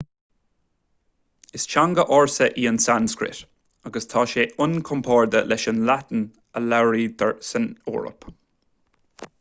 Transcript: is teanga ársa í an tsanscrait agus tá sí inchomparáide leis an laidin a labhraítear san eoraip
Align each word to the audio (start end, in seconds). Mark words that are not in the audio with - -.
is 1.59 1.65
teanga 1.73 2.05
ársa 2.17 2.47
í 2.61 2.65
an 2.69 2.79
tsanscrait 2.85 3.43
agus 3.89 4.09
tá 4.15 4.23
sí 4.31 4.47
inchomparáide 4.67 5.43
leis 5.51 5.67
an 5.73 5.83
laidin 5.91 6.25
a 6.61 6.65
labhraítear 6.71 7.37
san 7.51 7.69
eoraip 7.93 8.29